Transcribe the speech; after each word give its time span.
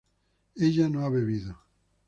ella 0.57 0.89
no 0.89 1.05
ha 1.05 1.09
bebido 1.11 1.55